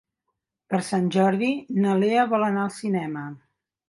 Per 0.73 0.77
Sant 0.85 1.11
Jordi 1.15 1.49
na 1.83 1.93
Lea 2.05 2.23
vol 2.31 2.47
anar 2.47 2.63
al 2.65 2.73
cinema. 2.79 3.27